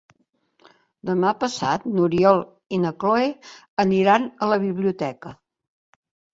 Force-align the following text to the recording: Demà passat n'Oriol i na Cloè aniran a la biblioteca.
Demà 1.09 1.33
passat 1.43 1.85
n'Oriol 1.97 2.41
i 2.77 2.81
na 2.87 2.93
Cloè 3.05 3.29
aniran 3.87 4.29
a 4.47 4.51
la 4.55 4.61
biblioteca. 4.67 5.39